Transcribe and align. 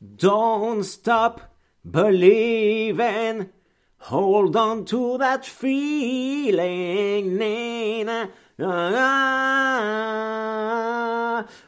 Don't 0.00 0.84
stop 0.84 1.40
believing. 1.84 3.48
Hold 4.02 4.54
on 4.56 4.84
to 4.84 5.18
that 5.18 5.44
feeling. 5.44 7.40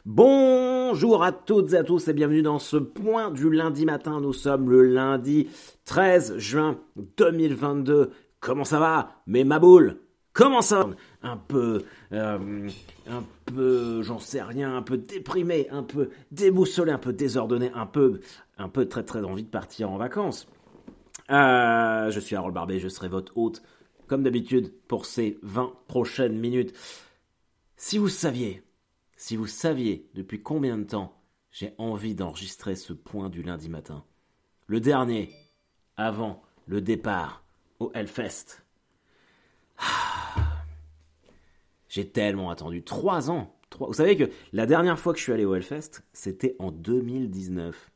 Bonjour 0.05 1.23
à 1.23 1.33
toutes 1.33 1.73
et 1.73 1.77
à 1.77 1.83
tous 1.83 2.07
et 2.07 2.13
bienvenue 2.13 2.41
dans 2.41 2.59
ce 2.59 2.77
point 2.77 3.31
du 3.31 3.49
lundi 3.49 3.85
matin. 3.85 4.21
Nous 4.21 4.31
sommes 4.31 4.69
le 4.69 4.83
lundi 4.83 5.49
13 5.83 6.37
juin 6.37 6.79
2022. 7.17 8.11
Comment 8.39 8.63
ça 8.63 8.79
va 8.79 9.09
Mes 9.27 9.43
maboules? 9.43 9.97
Comment 10.33 10.61
ça 10.61 10.87
Un 11.23 11.35
peu, 11.35 11.83
euh, 12.13 12.69
un 13.07 13.23
peu, 13.45 14.01
j'en 14.01 14.19
sais 14.19 14.41
rien, 14.41 14.75
un 14.75 14.81
peu 14.81 14.97
déprimé, 14.97 15.67
un 15.69 15.83
peu 15.83 16.09
déboussolé, 16.31 16.91
un 16.91 16.97
peu 16.97 17.11
désordonné, 17.11 17.69
un 17.73 17.85
peu, 17.85 18.21
un 18.57 18.69
peu 18.69 18.87
très 18.87 19.03
très 19.03 19.23
envie 19.23 19.43
de 19.43 19.49
partir 19.49 19.91
en 19.91 19.97
vacances. 19.97 20.47
Euh, 21.29 22.11
je 22.11 22.19
suis 22.19 22.35
Harold 22.35 22.53
Barbet, 22.53 22.79
je 22.79 22.87
serai 22.87 23.09
votre 23.09 23.37
hôte, 23.37 23.61
comme 24.07 24.23
d'habitude, 24.23 24.73
pour 24.87 25.05
ces 25.05 25.37
20 25.43 25.73
prochaines 25.87 26.39
minutes. 26.39 26.73
Si 27.75 27.97
vous 27.97 28.09
saviez, 28.09 28.63
si 29.17 29.35
vous 29.35 29.47
saviez 29.47 30.09
depuis 30.13 30.41
combien 30.41 30.77
de 30.77 30.83
temps 30.83 31.21
j'ai 31.51 31.73
envie 31.77 32.15
d'enregistrer 32.15 32.75
ce 32.75 32.93
point 32.93 33.29
du 33.29 33.43
lundi 33.43 33.67
matin. 33.67 34.05
Le 34.67 34.79
dernier, 34.79 35.33
avant 35.97 36.41
le 36.67 36.79
départ 36.79 37.43
au 37.79 37.91
Hellfest. 37.93 38.63
Ah. 39.77 40.10
J'ai 41.91 42.07
tellement 42.07 42.49
attendu. 42.49 42.83
Trois 42.83 43.29
ans. 43.29 43.53
Vous 43.77 43.91
savez 43.91 44.15
que 44.15 44.29
la 44.53 44.65
dernière 44.65 44.97
fois 44.97 45.11
que 45.11 45.19
je 45.19 45.23
suis 45.23 45.33
allé 45.33 45.43
au 45.43 45.55
Hellfest, 45.55 46.03
c'était 46.13 46.55
en 46.57 46.71
2019. 46.71 47.91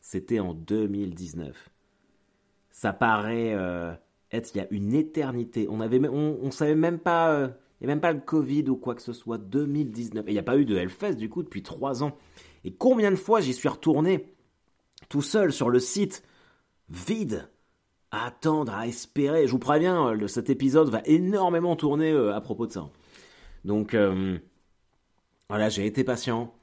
C'était 0.00 0.40
en 0.40 0.54
2019. 0.54 1.70
Ça 2.70 2.94
paraît 2.94 3.52
euh, 3.52 3.92
être 4.32 4.54
il 4.54 4.58
y 4.58 4.60
a 4.62 4.66
une 4.70 4.94
éternité. 4.94 5.66
On 5.68 5.80
avait, 5.80 6.00
on, 6.08 6.50
savait 6.50 6.74
même 6.74 6.98
pas, 6.98 7.32
euh, 7.32 7.48
il 7.82 7.84
n'y 7.84 7.88
même 7.88 8.00
pas 8.00 8.14
le 8.14 8.20
Covid 8.20 8.70
ou 8.70 8.76
quoi 8.76 8.94
que 8.94 9.02
ce 9.02 9.12
soit. 9.12 9.36
2019. 9.36 10.26
Et 10.26 10.30
il 10.30 10.32
n'y 10.32 10.38
a 10.38 10.42
pas 10.42 10.56
eu 10.56 10.64
de 10.64 10.76
Hellfest 10.76 11.16
du 11.16 11.28
coup 11.28 11.42
depuis 11.42 11.62
trois 11.62 12.02
ans. 12.02 12.16
Et 12.64 12.72
combien 12.72 13.10
de 13.10 13.16
fois 13.16 13.42
j'y 13.42 13.52
suis 13.52 13.68
retourné 13.68 14.32
tout 15.10 15.22
seul 15.22 15.52
sur 15.52 15.68
le 15.68 15.78
site 15.78 16.22
vide 16.88 17.50
à 18.12 18.28
attendre, 18.28 18.72
à 18.72 18.86
espérer. 18.86 19.46
Je 19.46 19.52
vous 19.52 19.58
préviens, 19.58 20.08
euh, 20.08 20.26
cet 20.26 20.48
épisode 20.48 20.88
va 20.88 21.02
énormément 21.04 21.76
tourner 21.76 22.12
à 22.12 22.40
propos 22.40 22.66
de 22.66 22.72
ça. 22.72 22.88
Donc 23.64 23.96
voilà, 25.48 25.68
j'ai 25.68 25.86
été 25.86 26.04
patient. 26.04 26.54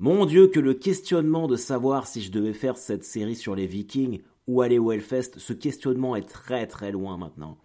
Mon 0.00 0.26
Dieu, 0.26 0.46
que 0.46 0.60
le 0.60 0.74
questionnement 0.74 1.48
de 1.48 1.56
savoir 1.56 2.06
si 2.06 2.22
je 2.22 2.30
devais 2.30 2.52
faire 2.52 2.76
cette 2.76 3.04
série 3.04 3.34
sur 3.34 3.56
les 3.56 3.66
Vikings 3.66 4.22
ou 4.46 4.62
aller 4.62 4.78
au 4.78 4.92
Hellfest, 4.92 5.38
ce 5.38 5.52
questionnement 5.52 6.14
est 6.14 6.28
très 6.28 6.66
très 6.66 6.92
loin 6.92 7.16
maintenant. 7.16 7.58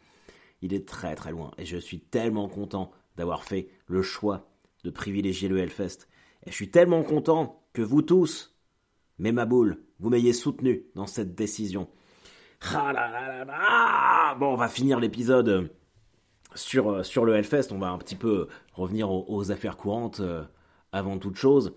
Il 0.62 0.74
est 0.74 0.88
très 0.88 1.16
très 1.16 1.32
loin. 1.32 1.52
Et 1.58 1.66
je 1.66 1.78
suis 1.78 2.00
tellement 2.00 2.48
content 2.48 2.92
d'avoir 3.18 3.44
fait 3.44 3.70
le 3.86 4.02
choix 4.02 4.50
de 4.84 4.90
privilégier 4.90 5.48
le 5.48 5.60
Hellfest. 5.60 6.08
Et 6.46 6.52
je 6.52 6.56
suis 6.56 6.72
tellement 6.72 7.04
content 7.04 7.64
que 7.74 7.82
vous 7.82 8.02
tous, 8.02 8.56
mes 9.20 9.32
maboules, 9.32 9.84
vous 10.00 10.10
m'ayez 10.10 10.34
soutenu 10.34 10.86
dans 10.96 11.08
cette 11.08 11.36
décision. 11.36 11.88
Ah 12.62 14.36
bon, 14.40 14.54
on 14.54 14.58
va 14.58 14.68
finir 14.70 15.00
l'épisode 15.00 15.72
sur, 16.56 16.90
euh, 16.90 17.04
sur 17.04 17.26
le 17.26 17.36
Hellfest. 17.36 17.72
On 17.72 17.80
va 17.80 17.90
un 17.90 17.98
petit 17.98 18.16
peu 18.16 18.48
revenir 18.74 19.12
aux, 19.12 19.52
affaires 19.52 19.78
courantes 19.78 20.20
euh, 20.20 20.44
avant 20.92 21.18
toute 21.18 21.38
chose. 21.38 21.74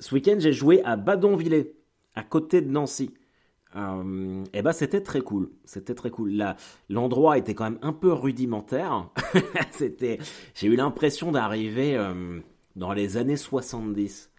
Ce 0.00 0.14
week-end, 0.14 0.36
j'ai 0.38 0.52
joué 0.52 0.82
à 0.84 0.96
Badonvillers, 0.96 1.74
à 2.14 2.22
côté 2.22 2.60
de 2.60 2.70
Nancy. 2.70 3.14
Euh, 3.76 4.44
et 4.52 4.62
ben 4.62 4.72
c'était 4.72 5.00
très 5.00 5.20
cool, 5.20 5.50
c'était 5.64 5.94
très 5.94 6.10
cool. 6.10 6.54
L'endroit 6.88 7.38
était 7.38 7.54
quand 7.54 7.64
même 7.64 7.78
un 7.82 7.92
peu 7.92 8.12
rudimentaire. 8.12 9.10
c'était, 9.72 10.18
j'ai 10.54 10.68
eu 10.68 10.76
l'impression 10.76 11.32
d'arriver 11.32 11.98
dans 12.76 12.92
les 12.92 13.16
années 13.16 13.36
70. 13.36 14.30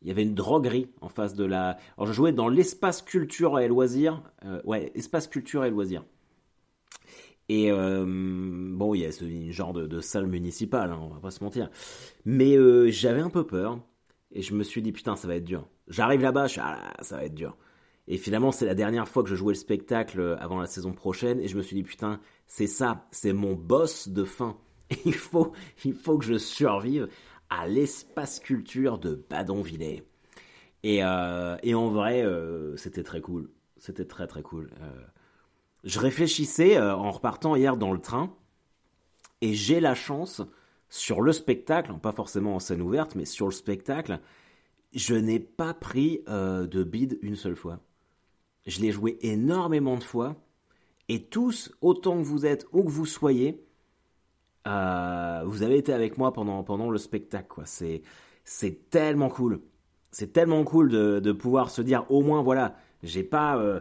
Il 0.00 0.08
y 0.08 0.10
avait 0.10 0.22
une 0.22 0.34
droguerie 0.34 0.88
en 1.02 1.10
face 1.10 1.34
de 1.34 1.44
la. 1.44 1.76
Alors 1.98 2.06
je 2.06 2.12
jouais 2.14 2.32
dans 2.32 2.48
l'espace 2.48 3.02
culture 3.02 3.58
et 3.58 3.68
loisirs. 3.68 4.22
Ouais, 4.64 4.90
espace 4.94 5.26
culture 5.26 5.66
et 5.66 5.70
loisirs. 5.70 6.04
Et 7.48 7.70
euh, 7.72 8.04
bon, 8.06 8.94
il 8.94 9.00
y 9.00 9.06
a 9.06 9.12
ce 9.12 9.24
genre 9.50 9.72
de, 9.72 10.00
salle 10.00 10.26
municipale, 10.26 10.92
hein, 10.92 11.00
on 11.02 11.08
va 11.08 11.20
pas 11.20 11.30
se 11.30 11.42
mentir. 11.42 11.70
Mais 12.24 12.56
j'avais 12.90 13.20
un 13.20 13.30
peu 13.30 13.46
peur. 13.46 13.80
Et 14.32 14.42
je 14.42 14.54
me 14.54 14.62
suis 14.62 14.82
dit, 14.82 14.92
putain, 14.92 15.16
ça 15.16 15.26
va 15.26 15.36
être 15.36 15.44
dur. 15.44 15.66
J'arrive 15.88 16.20
là-bas, 16.20 16.46
je 16.46 16.52
suis, 16.52 16.60
ah, 16.62 16.92
ça 17.00 17.16
va 17.16 17.24
être 17.24 17.34
dur. 17.34 17.56
Et 18.08 18.16
finalement, 18.16 18.52
c'est 18.52 18.64
la 18.64 18.74
dernière 18.74 19.06
fois 19.06 19.22
que 19.22 19.28
je 19.28 19.34
jouais 19.34 19.52
le 19.52 19.58
spectacle 19.58 20.20
euh, 20.20 20.36
avant 20.38 20.58
la 20.58 20.66
saison 20.66 20.92
prochaine. 20.92 21.40
Et 21.40 21.48
je 21.48 21.56
me 21.56 21.62
suis 21.62 21.76
dit, 21.76 21.82
putain, 21.82 22.20
c'est 22.46 22.66
ça, 22.66 23.06
c'est 23.10 23.34
mon 23.34 23.54
boss 23.54 24.08
de 24.08 24.24
fin. 24.24 24.56
il 25.04 25.14
faut, 25.14 25.52
il 25.84 25.94
faut 25.94 26.16
que 26.16 26.24
je 26.24 26.38
survive 26.38 27.08
à 27.50 27.68
l'espace 27.68 28.40
culture 28.40 28.98
de 28.98 29.22
Badonvillers. 29.28 30.04
Et, 30.82 31.04
euh, 31.04 31.56
en 31.74 31.88
vrai, 31.88 32.24
euh, 32.24 32.76
c'était 32.76 33.02
très 33.02 33.20
cool. 33.20 33.50
C'était 33.76 34.06
très 34.06 34.26
très 34.26 34.42
cool. 34.42 34.70
Je 35.84 35.98
réfléchissais 36.00 36.80
en 36.80 37.10
repartant 37.10 37.56
hier 37.56 37.76
dans 37.76 37.92
le 37.92 38.00
train. 38.00 38.34
Et 39.40 39.54
j'ai 39.54 39.80
la 39.80 39.94
chance, 39.94 40.42
sur 40.88 41.20
le 41.20 41.32
spectacle, 41.32 41.92
pas 42.02 42.12
forcément 42.12 42.56
en 42.56 42.58
scène 42.58 42.82
ouverte, 42.82 43.14
mais 43.14 43.24
sur 43.24 43.46
le 43.46 43.52
spectacle, 43.52 44.20
je 44.92 45.14
n'ai 45.14 45.38
pas 45.38 45.74
pris 45.74 46.22
de 46.26 46.82
bide 46.82 47.18
une 47.22 47.36
seule 47.36 47.56
fois. 47.56 47.80
Je 48.66 48.80
l'ai 48.80 48.92
joué 48.92 49.18
énormément 49.22 49.96
de 49.96 50.04
fois. 50.04 50.36
Et 51.08 51.24
tous, 51.24 51.72
autant 51.80 52.18
que 52.18 52.26
vous 52.26 52.44
êtes, 52.44 52.66
où 52.72 52.84
que 52.84 52.90
vous 52.90 53.06
soyez, 53.06 53.64
euh, 54.66 55.42
vous 55.46 55.62
avez 55.62 55.78
été 55.78 55.92
avec 55.92 56.18
moi 56.18 56.32
pendant, 56.32 56.62
pendant 56.62 56.90
le 56.90 56.98
spectacle. 56.98 57.62
C'est, 57.64 58.02
c'est 58.44 58.90
tellement 58.90 59.30
cool. 59.30 59.62
C'est 60.10 60.32
tellement 60.32 60.64
cool 60.64 60.90
de, 60.90 61.32
pouvoir 61.32 61.70
se 61.70 61.80
dire, 61.80 62.04
au 62.10 62.22
moins, 62.22 62.42
voilà, 62.42 62.76
j'ai 63.02 63.22
pas, 63.22 63.56
euh, 63.56 63.80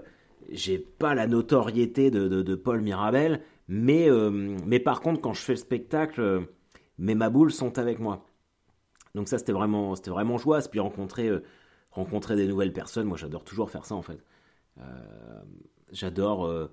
j'ai 0.49 0.79
pas 0.79 1.15
la 1.15 1.27
notoriété 1.27 2.11
de, 2.11 2.55
Paul 2.55 2.81
Mirabel, 2.81 3.41
mais, 3.67 4.09
euh, 4.09 4.29
mais 4.65 4.79
par 4.79 5.01
contre, 5.01 5.21
quand 5.21 5.33
je 5.33 5.41
fais 5.41 5.53
le 5.53 5.57
spectacle, 5.57 6.47
mes 6.97 7.15
maboules 7.15 7.51
sont 7.51 7.77
avec 7.79 7.99
moi. 7.99 8.25
Donc 9.15 9.27
ça, 9.27 9.37
c'était 9.37 9.51
vraiment, 9.51 9.95
c'était 9.95 10.11
vraiment. 10.11 10.37
Puis 10.69 10.79
rencontrer, 10.79 11.31
rencontrer 11.91 12.35
des 12.35 12.47
nouvelles 12.47 12.73
personnes, 12.73 13.07
moi 13.07 13.17
j'adore 13.17 13.43
toujours 13.43 13.69
faire 13.69 13.85
ça 13.85 13.95
en 13.95 14.01
fait. 14.01 14.19
Euh, 14.79 15.41
j'adore 15.91 16.45
euh, 16.45 16.67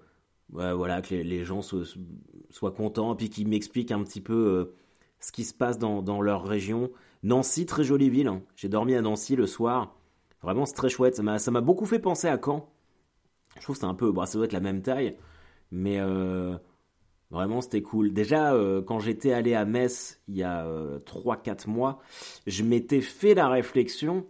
voilà, 0.51 1.03
que 1.03 1.15
les, 1.15 1.45
gens 1.45 1.63
soient 1.63 2.73
contents, 2.73 3.17
puis 3.17 3.31
qu'ils 3.31 3.49
m'expliquent 3.49 3.93
un 3.93 4.03
petit 4.03 4.21
peu 4.21 4.35
euh, 4.35 4.75
ce 5.21 5.33
qui 5.33 5.45
se 5.45 5.55
passe 5.55 5.79
dans, 5.79 6.03
dans, 6.03 6.21
leur 6.21 6.45
région. 6.45 6.91
Nancy, 7.23 7.67
très 7.67 7.85
jolie 7.85 8.11
ville. 8.11 8.29
Hein. 8.29 8.43
J'ai 8.57 8.69
dormi 8.69 8.95
à 8.95 9.01
Nancy 9.01 9.37
le 9.37 9.47
soir. 9.47 9.97
Vraiment, 10.43 10.67
c'est 10.67 10.75
très 10.75 10.91
chouette. 10.91 11.17
Ça 11.17 11.51
m'a 11.51 11.61
beaucoup 11.63 11.87
fait 11.87 11.99
penser 11.99 12.29
à 12.29 12.39
Caen. 12.43 12.69
Je 13.57 13.63
trouve 13.63 13.77
que 13.77 13.81
c'est 13.81 13.87
un 13.87 13.95
peu. 13.95 14.11
Bon, 14.13 14.27
ça 14.27 14.35
doit 14.35 14.47
être 14.47 14.53
la 14.53 14.61
même 14.61 14.83
taille. 14.83 15.17
Mais 15.71 15.99
vraiment, 17.31 17.61
c'était 17.61 17.83
cool. 17.83 18.13
Déjà, 18.13 18.55
quand 18.87 19.01
j'étais 19.01 19.33
allé 19.33 19.55
à 19.55 19.65
Metz 19.65 20.21
il 20.29 20.37
y 20.37 20.43
a 20.43 20.67
3-4 21.05 21.69
mois, 21.69 22.01
je 22.47 22.63
m'étais 22.63 23.01
fait 23.01 23.35
la 23.35 23.49
réflexion 23.49 24.27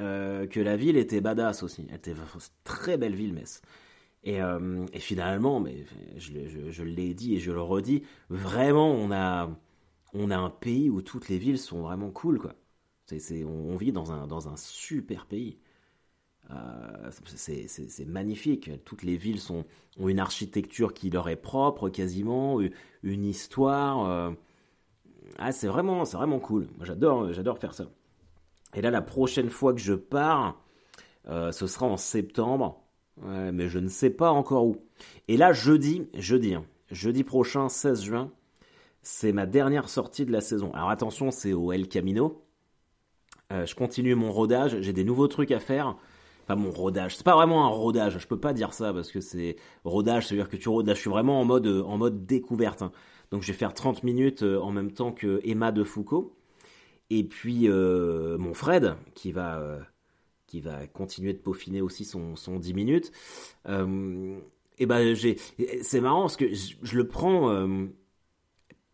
euh, 0.00 0.46
que 0.46 0.60
la 0.60 0.76
ville 0.76 0.96
était 0.98 1.20
badass 1.22 1.62
aussi. 1.62 1.86
Elle 1.88 1.96
était 1.96 2.14
très 2.64 2.98
belle 2.98 3.14
ville, 3.14 3.32
Metz. 3.32 3.62
Et, 4.24 4.42
euh, 4.42 4.86
finalement, 4.98 5.60
mais 5.60 5.84
je, 6.16 6.82
l'ai 6.82 7.14
dit 7.14 7.36
et 7.36 7.38
je 7.38 7.52
le 7.52 7.62
redis, 7.62 8.02
vraiment, 8.28 8.90
on 8.90 9.10
a, 9.10 9.48
on 10.12 10.30
a 10.30 10.36
un 10.36 10.50
pays 10.50 10.90
où 10.90 11.00
toutes 11.00 11.28
les 11.28 11.38
villes 11.38 11.58
sont 11.58 11.82
vraiment 11.82 12.10
cool, 12.10 12.38
quoi. 12.38 12.54
C'est, 13.06 13.44
on, 13.44 13.76
vit 13.76 13.92
dans 13.92 14.12
un, 14.12 14.26
dans 14.26 14.48
un 14.48 14.56
super 14.56 15.26
pays. 15.26 15.58
Euh, 16.50 17.10
c'est, 17.10 18.04
magnifique. 18.06 18.70
Toutes 18.84 19.02
les 19.02 19.16
villes 19.16 19.40
ont 19.50 19.64
une 20.08 20.20
architecture 20.20 20.94
qui 20.94 21.10
leur 21.10 21.28
est 21.28 21.36
propre, 21.36 21.88
quasiment, 21.88 22.60
une 23.02 23.24
histoire. 23.24 24.34
Ah, 25.38 25.52
c'est 25.52 25.66
vraiment, 25.66 26.02
vraiment 26.04 26.38
cool. 26.38 26.68
J'adore, 26.82 27.32
j'adore 27.32 27.58
faire 27.58 27.74
ça. 27.74 27.86
Et 28.74 28.80
là, 28.80 28.90
la 28.90 29.02
prochaine 29.02 29.50
fois 29.50 29.72
que 29.72 29.80
je 29.80 29.94
pars, 29.94 30.60
euh, 31.28 31.50
ce 31.52 31.66
sera 31.66 31.86
en 31.86 31.96
septembre, 31.96 32.82
mais 33.24 33.68
je 33.68 33.78
ne 33.78 33.88
sais 33.88 34.10
pas 34.10 34.30
encore 34.30 34.66
où. 34.66 34.76
Et 35.28 35.36
là, 35.36 35.52
jeudi, 35.52 36.06
jeudi, 36.14 36.54
hein, 36.54 36.64
jeudi 36.90 37.24
prochain, 37.24 37.68
16 37.68 38.02
juin, 38.02 38.30
c'est 39.02 39.32
ma 39.32 39.46
dernière 39.46 39.88
sortie 39.88 40.26
de 40.26 40.32
la 40.32 40.40
saison. 40.40 40.72
Alors 40.74 40.90
attention, 40.90 41.30
c'est 41.30 41.52
au 41.52 41.72
El 41.72 41.88
Camino. 41.88 42.42
Euh, 43.52 43.64
je 43.64 43.74
continue 43.74 44.14
mon 44.14 44.32
rodage, 44.32 44.80
j'ai 44.80 44.92
des 44.92 45.04
nouveaux 45.04 45.28
trucs 45.28 45.52
à 45.52 45.60
faire. 45.60 45.96
Enfin, 46.48 46.56
mon 46.56 46.70
rodage, 46.70 47.16
c'est 47.16 47.24
pas 47.24 47.34
vraiment 47.34 47.66
un 47.66 47.70
rodage, 47.70 48.18
je 48.18 48.26
peux 48.26 48.38
pas 48.38 48.52
dire 48.52 48.72
ça 48.72 48.92
parce 48.92 49.10
que 49.10 49.20
c'est 49.20 49.56
rodage, 49.84 50.28
c'est-à-dire 50.28 50.48
que 50.48 50.56
tu 50.56 50.68
rodes. 50.68 50.86
Là, 50.86 50.94
je 50.94 51.00
suis 51.00 51.10
vraiment 51.10 51.40
en 51.40 51.44
mode, 51.44 51.66
en 51.66 51.98
mode 51.98 52.24
découverte. 52.24 52.82
Hein. 52.82 52.92
Donc, 53.32 53.42
je 53.42 53.48
vais 53.48 53.58
faire 53.58 53.74
30 53.74 54.04
minutes 54.04 54.42
euh, 54.42 54.60
en 54.60 54.70
même 54.70 54.92
temps 54.92 55.12
que 55.12 55.40
Emma 55.44 55.72
de 55.72 55.82
Foucault. 55.82 56.36
Et 57.10 57.24
puis 57.24 57.68
euh, 57.68 58.36
mon 58.38 58.54
Fred, 58.54 58.96
qui 59.14 59.32
va, 59.32 59.60
euh, 59.60 59.80
qui 60.46 60.60
va 60.60 60.86
continuer 60.86 61.32
de 61.32 61.38
peaufiner 61.38 61.80
aussi 61.80 62.04
son, 62.04 62.36
son 62.36 62.58
10 62.58 62.74
minutes. 62.74 63.12
Euh, 63.68 64.38
et 64.78 64.86
ben 64.86 65.14
j'ai, 65.14 65.36
c'est 65.82 66.00
marrant 66.00 66.22
parce 66.22 66.36
que 66.36 66.52
je, 66.52 66.96
le 66.96 67.08
prends 67.08 67.50
euh, 67.50 67.86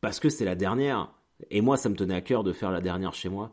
parce 0.00 0.20
que 0.20 0.28
c'est 0.28 0.44
la 0.44 0.54
dernière. 0.54 1.12
Et 1.50 1.60
moi, 1.60 1.76
ça 1.76 1.88
me 1.88 1.96
tenait 1.96 2.14
à 2.14 2.20
cœur 2.20 2.44
de 2.44 2.52
faire 2.52 2.70
la 2.70 2.80
dernière 2.80 3.14
chez 3.14 3.28
moi. 3.28 3.52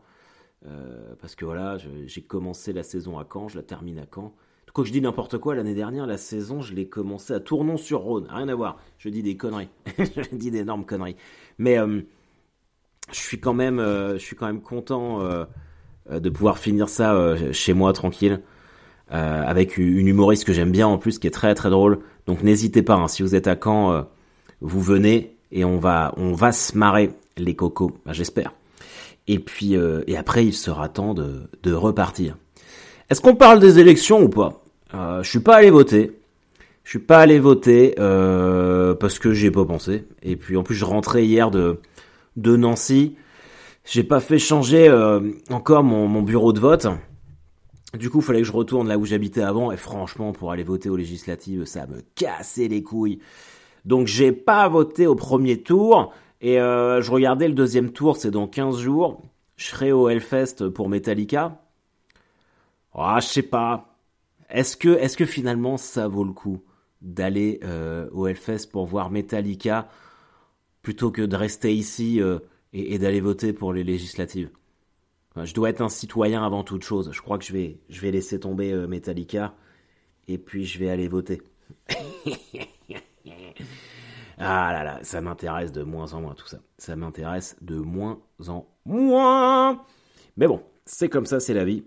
Euh, 0.66 1.16
parce 1.22 1.36
que 1.36 1.46
voilà, 1.46 1.78
j'ai 2.06 2.22
commencé 2.22 2.74
la 2.74 2.84
saison 2.84 3.18
à 3.18 3.26
Caen, 3.32 3.48
je 3.48 3.58
la 3.58 3.64
termine 3.64 4.00
à 4.00 4.06
Caen. 4.14 4.34
Quoi 4.74 4.84
que 4.84 4.88
je 4.88 4.94
dis 4.94 5.02
n'importe 5.02 5.40
quoi, 5.40 5.56
l'année 5.56 5.74
dernière, 5.74 6.06
la 6.06 6.18
saison, 6.18 6.62
je 6.62 6.76
l'ai 6.76 6.88
commencé 6.88 7.34
à 7.34 7.40
Tournon-sur-Rhône. 7.40 8.28
Rien 8.30 8.48
à 8.48 8.56
voir. 8.56 8.78
Je 9.00 9.10
dis 9.10 9.24
des 9.24 9.36
conneries. 9.36 9.70
je 9.98 10.36
dis 10.36 10.52
d'énormes 10.52 10.86
conneries. 10.86 11.16
Mais 11.58 11.80
euh, 11.80 12.02
je 13.12 13.18
suis 13.18 13.40
quand 13.40 13.56
même, 13.56 13.80
je 13.80 14.20
suis 14.20 14.36
quand 14.36 14.46
même 14.46 14.62
content 14.62 15.20
de 16.10 16.30
pouvoir 16.30 16.60
finir 16.60 16.88
ça 16.88 17.36
chez 17.52 17.74
moi 17.74 17.94
tranquille. 17.94 18.42
avec 19.10 19.78
une 19.80 20.08
humoriste 20.08 20.46
que 20.46 20.54
j'aime 20.54 20.72
bien 20.72 20.88
en 20.88 21.00
plus, 21.00 21.18
qui 21.18 21.26
est 21.26 21.32
très 21.32 21.56
très 21.56 21.72
drôle. 21.72 22.00
Donc 22.28 22.44
n'hésitez 22.44 22.84
pas, 22.84 22.94
hein, 22.94 23.08
si 23.08 23.24
vous 23.24 23.34
êtes 23.34 23.48
à 23.48 23.58
Caen, 23.62 24.06
vous 24.62 24.82
venez 24.82 25.40
et 25.52 25.66
on 25.66 25.80
va, 25.80 26.14
on 26.18 26.34
va 26.34 26.52
se 26.52 26.78
marrer 26.78 27.12
les 27.38 27.56
cocos, 27.56 27.92
bah, 28.06 28.14
j'espère. 28.14 28.54
Et 29.32 29.38
puis, 29.38 29.78
euh, 29.78 30.02
et 30.08 30.18
après, 30.18 30.44
il 30.44 30.54
sera 30.54 30.90
temps 30.90 31.14
de, 31.14 31.50
de 31.62 31.72
repartir. 31.72 32.36
Est-ce 33.10 33.22
qu'on 33.22 33.36
parle 33.36 33.60
des 33.60 33.78
élections 33.78 34.24
ou 34.24 34.28
pas? 34.28 34.64
Euh, 34.96 35.22
Je 35.22 35.30
suis 35.30 35.40
pas 35.40 35.56
allé 35.58 35.70
voter. 35.70 36.20
Je 36.84 36.90
suis 36.90 37.00
pas 37.00 37.20
allé 37.20 37.38
voter 37.40 37.94
euh, 38.00 38.96
parce 38.96 39.20
que 39.20 39.32
j'ai 39.32 39.52
pas 39.52 39.66
pensé. 39.66 40.06
Et 40.24 40.36
puis 40.36 40.58
en 40.58 40.64
plus, 40.64 40.74
je 40.74 40.84
rentrais 40.84 41.26
hier 41.26 41.52
de 41.52 41.80
de 42.38 42.56
Nancy. 42.56 43.16
J'ai 43.86 44.04
pas 44.04 44.20
fait 44.20 44.40
changer 44.40 44.88
euh, 44.90 45.20
encore 45.52 45.84
mon, 45.84 46.08
mon 46.08 46.24
bureau 46.24 46.52
de 46.52 46.60
vote. 46.60 46.88
Du 47.96 48.10
coup, 48.10 48.20
il 48.20 48.24
fallait 48.24 48.42
que 48.42 48.48
je 48.48 48.52
retourne 48.52 48.88
là 48.88 48.98
où 48.98 49.06
j'habitais 49.06 49.42
avant. 49.42 49.72
Et 49.72 49.78
franchement, 49.78 50.32
pour 50.32 50.52
aller 50.52 50.64
voter 50.64 50.90
aux 50.90 50.96
législatives, 50.98 51.66
ça 51.66 51.86
me 51.86 52.02
cassait 52.16 52.68
les 52.68 52.82
couilles. 52.82 53.20
Donc 53.86 54.08
j'ai 54.08 54.32
pas 54.32 54.68
voté 54.68 55.06
au 55.06 55.14
premier 55.16 55.62
tour. 55.62 56.12
Et 56.42 56.60
euh, 56.60 57.02
je 57.02 57.12
regardais 57.12 57.48
le 57.48 57.54
deuxième 57.54 57.92
tour, 57.92 58.18
c'est 58.18 58.32
dans 58.32 58.48
15 58.48 58.80
jours. 58.80 59.22
Je 59.58 59.66
serai 59.68 59.92
au 59.92 60.10
Hellfest 60.10 60.70
pour 60.70 60.90
Metallica. 60.90 61.62
Ah, 62.94 63.20
je 63.22 63.28
sais 63.28 63.44
pas. 63.44 63.96
Est-ce 64.50 64.78
que, 64.78 64.90
est-ce 64.90 65.18
que 65.18 65.26
finalement 65.26 65.78
ça 65.78 66.08
vaut 66.08 66.24
le 66.24 66.34
coup 66.34 66.64
d'aller 67.02 67.60
euh, 67.64 68.10
au 68.12 68.28
Hellfest 68.28 68.68
pour 68.72 68.86
voir 68.86 69.12
Metallica 69.12 69.90
plutôt 70.82 71.12
que 71.12 71.22
de 71.22 71.36
rester 71.36 71.74
ici 71.74 72.22
euh, 72.22 72.40
et, 72.74 72.96
et 72.96 73.00
d'aller 73.00 73.22
voter 73.22 73.54
pour 73.54 73.74
les 73.74 73.84
législatives? 73.84 74.50
Je 75.42 75.54
dois 75.54 75.70
être 75.70 75.82
un 75.82 75.90
citoyen 75.90 76.44
avant 76.44 76.64
toute 76.64 76.84
chose. 76.84 77.12
Je 77.14 77.22
crois 77.22 77.38
que 77.38 77.46
je 77.46 77.54
vais, 77.54 77.80
je 77.90 78.02
vais 78.02 78.12
laisser 78.12 78.40
tomber 78.40 78.74
Metallica 78.88 79.54
et 80.28 80.38
puis 80.38 80.66
je 80.66 80.80
vais 80.80 80.90
aller 80.90 81.08
voter. 81.08 81.42
Ah 84.40 84.72
là 84.72 84.84
là, 84.86 85.00
ça 85.04 85.20
m'intéresse 85.20 85.74
de 85.74 85.84
moins 85.84 86.14
en 86.14 86.22
moins 86.22 86.34
tout 86.34 86.48
ça. 86.48 86.60
Ça 86.78 86.96
m'intéresse 86.96 87.58
de 87.62 87.76
moins 87.76 88.20
en 88.48 88.66
moins. 88.86 89.84
Mais 90.38 90.48
bon, 90.48 90.64
c'est 90.86 91.10
comme 91.10 91.26
ça, 91.26 91.42
c'est 91.42 91.54
la 91.54 91.66
vie. 91.66 91.84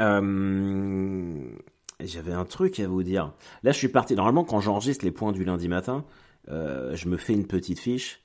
Euh, 0.00 1.50
j'avais 2.00 2.32
un 2.32 2.46
truc 2.46 2.80
à 2.80 2.88
vous 2.88 3.02
dire. 3.02 3.34
Là, 3.62 3.72
je 3.72 3.78
suis 3.78 3.88
parti. 3.88 4.14
Normalement, 4.14 4.44
quand 4.44 4.60
j'enregistre 4.60 5.04
les 5.04 5.10
points 5.10 5.32
du 5.32 5.44
lundi 5.44 5.68
matin, 5.68 6.04
euh, 6.48 6.96
je 6.96 7.08
me 7.08 7.18
fais 7.18 7.34
une 7.34 7.46
petite 7.46 7.78
fiche 7.78 8.22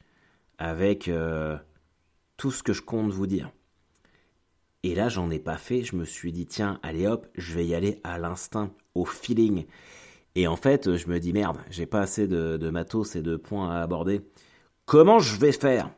avec 0.58 1.10
euh, 1.10 1.58
tout 2.38 2.52
ce 2.52 2.64
que 2.64 2.74
je 2.74 2.82
compte 2.82 3.12
vous 3.12 3.28
dire. 3.28 3.52
Et 4.84 4.96
là, 4.96 5.10
j'en 5.10 5.30
ai 5.30 5.40
pas 5.40 5.58
fait. 5.58 5.84
Je 5.84 5.98
me 5.98 6.06
suis 6.06 6.32
dit, 6.32 6.46
tiens, 6.46 6.80
allez 6.84 7.06
hop, 7.06 7.28
je 7.36 7.54
vais 7.54 7.66
y 7.66 7.76
aller 7.76 8.00
à 8.06 8.18
l'instinct, 8.18 8.72
au 8.96 9.04
feeling. 9.04 9.66
Et 10.40 10.48
en 10.48 10.56
fait, 10.56 10.96
je 10.96 11.10
me 11.10 11.20
dis 11.20 11.34
merde, 11.34 11.58
j'ai 11.70 11.86
pas 11.86 12.00
assez 12.00 12.26
de, 12.26 12.70
matos 12.70 13.18
et 13.18 13.22
de 13.22 13.36
points 13.36 13.76
à 13.76 13.82
aborder. 13.82 14.22
Comment 14.86 15.20
je 15.20 15.38
vais 15.38 15.52
faire? 15.52 15.92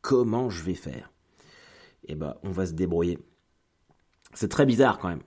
Comment 0.00 0.48
je 0.48 0.62
vais 0.62 0.74
faire? 0.74 1.10
Eh 2.06 2.14
ben, 2.14 2.36
on 2.44 2.52
va 2.52 2.66
se 2.66 2.72
débrouiller. 2.72 3.18
C'est 4.32 4.48
très 4.48 4.64
bizarre 4.64 5.00
quand 5.00 5.08
même. 5.08 5.24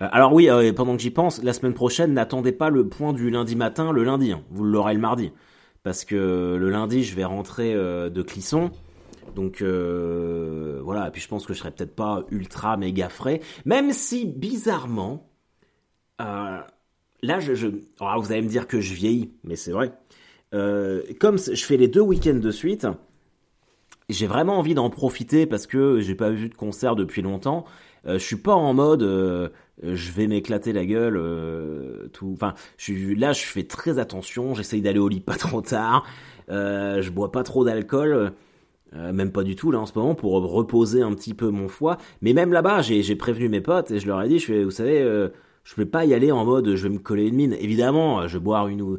Euh, 0.00 0.08
alors 0.10 0.32
oui, 0.32 0.50
euh, 0.50 0.72
pendant 0.72 0.96
que 0.96 1.02
j'y 1.02 1.12
pense, 1.12 1.40
la 1.44 1.52
semaine 1.52 1.74
prochaine, 1.74 2.12
n'attendez 2.12 2.50
pas 2.50 2.70
le 2.70 2.88
point 2.88 3.12
du 3.12 3.30
lundi 3.30 3.54
matin 3.54 3.92
le 3.92 4.02
lundi. 4.02 4.32
Hein. 4.32 4.42
Vous 4.50 4.64
l'aurez 4.64 4.94
le 4.94 5.00
mardi. 5.00 5.30
Parce 5.84 6.04
que 6.04 6.56
le 6.58 6.70
lundi, 6.70 7.04
je 7.04 7.14
vais 7.14 7.24
rentrer 7.24 7.72
euh, 7.72 8.10
de 8.10 8.22
Clisson. 8.22 8.72
Donc 9.36 9.62
voilà, 9.62 11.06
et 11.06 11.10
puis 11.12 11.22
je 11.22 11.28
pense 11.28 11.46
que 11.46 11.52
je 11.52 11.60
serai 11.60 11.70
peut-être 11.70 11.94
pas 11.94 12.24
ultra 12.32 12.76
méga 12.76 13.08
frais. 13.08 13.40
Même 13.64 13.92
si, 13.92 14.26
bizarrement, 14.26 15.30
là, 17.22 17.40
je, 17.40 17.66
oh, 18.00 18.06
vous 18.20 18.32
allez 18.32 18.42
me 18.42 18.48
dire 18.48 18.66
que 18.66 18.80
je 18.80 18.94
vieillis, 18.94 19.32
mais 19.44 19.56
c'est 19.56 19.72
vrai. 19.72 19.92
Euh, 20.54 21.02
comme 21.20 21.38
je 21.38 21.64
fais 21.64 21.76
les 21.76 21.88
deux 21.88 22.00
week-ends 22.00 22.38
de 22.38 22.50
suite, 22.50 22.86
j'ai 24.08 24.26
vraiment 24.26 24.58
envie 24.58 24.74
d'en 24.74 24.90
profiter 24.90 25.46
parce 25.46 25.66
que 25.66 26.00
j'ai 26.00 26.14
pas 26.14 26.30
vu 26.30 26.48
de 26.48 26.54
concert 26.54 26.96
depuis 26.96 27.22
longtemps. 27.22 27.64
Euh, 28.06 28.18
je 28.18 28.24
suis 28.24 28.36
pas 28.36 28.54
en 28.54 28.74
mode 28.74 29.02
euh, 29.02 29.48
je 29.82 30.10
vais 30.10 30.26
m'éclater 30.26 30.72
la 30.72 30.84
gueule 30.84 31.16
euh, 31.16 32.08
enfin 32.32 32.54
là 33.16 33.32
je 33.32 33.44
fais 33.44 33.62
très 33.62 34.00
attention 34.00 34.54
j'essaye 34.54 34.82
d'aller 34.82 34.98
au 34.98 35.08
lit 35.08 35.20
pas 35.20 35.36
trop 35.36 35.60
tard 35.60 36.04
je 36.48 37.10
bois 37.10 37.30
pas 37.30 37.44
trop 37.44 37.64
d'alcool 37.64 38.32
même 38.92 39.30
pas 39.30 39.44
du 39.44 39.54
tout 39.54 39.70
là 39.70 39.78
en 39.78 39.86
ce 39.86 39.96
moment 39.96 40.16
pour 40.16 40.32
reposer 40.32 41.00
un 41.02 41.14
petit 41.14 41.32
peu 41.32 41.50
mon 41.50 41.68
foie 41.68 41.96
mais 42.22 42.32
même 42.32 42.52
là-bas 42.52 42.82
j'ai 42.82 43.16
prévenu 43.16 43.48
mes 43.48 43.60
potes 43.60 43.92
et 43.92 44.00
je 44.00 44.06
leur 44.08 44.20
ai 44.20 44.28
dit 44.28 44.38
vous 44.64 44.70
savez 44.72 45.28
je 45.64 45.74
vais 45.76 45.86
pas 45.86 46.04
y 46.04 46.14
aller 46.14 46.32
en 46.32 46.44
mode 46.44 46.74
je 46.74 46.82
vais 46.82 46.94
me 46.94 46.98
coller 46.98 47.28
une 47.28 47.36
mine. 47.36 47.56
Évidemment, 47.58 48.26
je 48.26 48.38
vais 48.38 48.42
boire 48.44 48.68
une 48.68 48.82
ou 48.82 48.98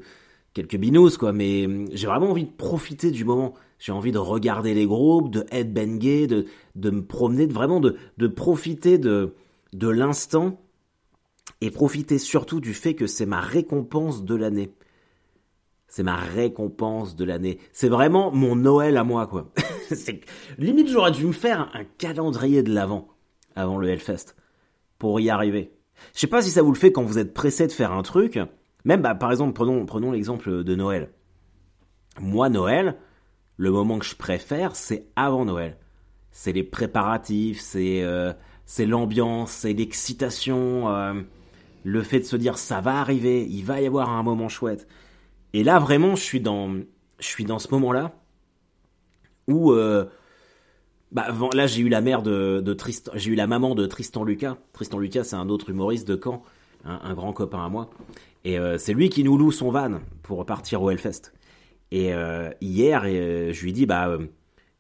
quelques 0.54 0.78
binous, 0.78 1.18
quoi, 1.18 1.34
mais 1.34 1.66
hum, 1.66 1.88
j'ai 1.92 2.08
vraiment 2.08 2.30
envie 2.32 2.46
de 2.46 2.52
profiter 2.52 3.12
du 3.12 3.26
moment. 3.26 3.54
J'ai 3.80 3.92
envie 3.92 4.12
de 4.12 4.20
regarder 4.20 4.74
les 4.74 4.86
groupes, 4.86 5.30
de 5.30 5.46
headbanger, 5.52 6.28
de, 6.28 6.46
de 6.76 6.90
me 6.90 7.04
promener, 7.04 7.48
de 7.48 7.54
vraiment 7.54 7.80
de, 7.80 7.98
de 8.18 8.28
profiter 8.28 8.98
de, 8.98 9.34
de 9.74 9.90
l'instant 9.90 10.62
et 11.60 11.72
profiter 11.72 12.18
surtout 12.18 12.60
du 12.60 12.74
fait 12.74 12.94
que 12.94 13.08
c'est 13.08 13.26
ma 13.26 13.42
récompense 13.42 14.24
de 14.24 14.36
l'année. 14.36 14.74
C'est 15.88 16.04
ma 16.04 16.16
récompense 16.16 17.16
de 17.16 17.26
l'année. 17.26 17.60
C'est 17.72 17.90
vraiment 17.90 18.32
mon 18.32 18.56
Noël 18.56 18.98
à 18.98 19.04
moi, 19.04 19.28
quoi. 19.28 19.52
limite, 20.58 20.88
j'aurais 20.88 21.12
dû 21.12 21.26
me 21.26 21.34
faire 21.34 21.70
un 21.74 21.84
calendrier 21.84 22.64
de 22.64 22.74
l'avant 22.74 23.10
avant 23.56 23.78
le 23.78 23.90
Hellfest 23.90 24.36
pour 24.98 25.20
y 25.20 25.30
arriver. 25.30 25.72
Je 26.14 26.20
sais 26.20 26.28
pas 26.28 26.42
si 26.42 26.50
ça 26.50 26.62
vous 26.62 26.72
le 26.72 26.78
fait 26.78 26.92
quand 26.92 27.04
vous 27.04 27.18
êtes 27.18 27.34
pressé 27.34 27.68
de 27.68 27.72
faire 27.72 27.92
un 27.92 28.04
truc. 28.04 28.40
Même, 28.86 29.02
bah, 29.02 29.16
par 29.16 29.32
exemple, 29.32 29.54
prenons, 29.54 29.86
prenons 29.86 30.12
l'exemple 30.12 30.64
de 30.64 30.76
Noël. 30.76 31.10
Moi, 32.20 32.50
Noël, 32.50 32.98
le 33.58 33.72
moment 33.72 34.00
que 34.00 34.06
je 34.06 34.16
préfère, 34.16 34.76
c'est 34.76 35.08
avant 35.16 35.46
Noël. 35.46 35.78
C'est 36.32 36.52
les 36.52 36.64
préparatifs, 36.64 37.60
c'est 37.60 38.04
euh, 38.04 38.34
l'ambiance, 38.80 39.52
c'est 39.52 39.74
l'excitation, 39.74 40.90
euh, 40.90 41.14
le 41.84 42.02
fait 42.02 42.20
de 42.20 42.26
se 42.26 42.36
dire 42.36 42.58
ça 42.58 42.82
va 42.82 43.00
arriver, 43.00 43.46
il 43.48 43.64
va 43.64 43.82
y 43.82 43.86
avoir 43.86 44.10
un 44.10 44.24
moment 44.24 44.50
chouette. 44.50 44.88
Et 45.54 45.64
là, 45.64 45.80
vraiment, 45.80 46.16
je 46.16 46.24
suis 46.24 46.42
dans, 46.42 46.74
je 47.20 47.28
suis 47.28 47.46
dans 47.46 47.60
ce 47.60 47.70
moment-là 47.72 48.12
où 49.48 49.72
euh, 49.72 50.06
bah, 51.14 51.28
là, 51.54 51.68
j'ai 51.68 51.82
eu 51.82 51.90
la 51.90 52.02
mère 52.02 52.24
de, 52.24 52.74
Tristan, 52.74 53.12
j'ai 53.16 53.32
eu 53.32 53.36
la 53.36 53.46
maman 53.46 53.76
de 53.76 53.86
Tristan 53.86 54.24
Lucas. 54.24 54.58
Tristan 54.74 54.98
Lucas, 54.98 55.24
c'est 55.24 55.36
un 55.36 55.48
autre 55.48 55.70
humoriste 55.70 56.08
de 56.08 56.20
Caen, 56.22 56.42
un, 56.84 57.14
grand 57.14 57.34
copain 57.34 57.64
à 57.64 57.70
moi. 57.70 57.90
Et 58.44 58.58
euh, 58.58 58.78
c'est 58.80 58.94
lui 58.94 59.10
qui 59.10 59.24
nous 59.24 59.38
loue 59.38 59.52
son 59.52 59.70
van 59.70 60.00
pour 60.24 60.44
partir 60.46 60.82
au 60.82 60.90
Hellfest. 60.90 61.32
Et 61.92 62.14
euh, 62.14 62.50
hier, 62.62 63.04
euh, 63.06 63.54
je 63.54 63.64
lui 63.64 63.74
dis, 63.74 63.86
bah, 63.86 64.18